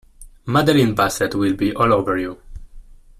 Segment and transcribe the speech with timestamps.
[0.47, 2.39] Madeline Bassett will be all over you.